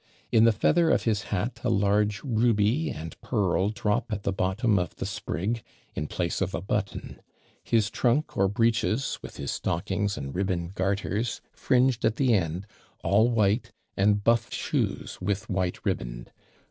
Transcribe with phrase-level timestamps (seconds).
[0.31, 4.79] In the feather of his hat a large ruby and pearl drop at the bottom
[4.79, 5.61] of the sprig,
[5.93, 7.21] in place of a button;
[7.63, 12.65] his trunk or breeches, with his stockings and riband garters, fringed at the end,
[13.03, 16.31] all white, and buff shoes with white riband.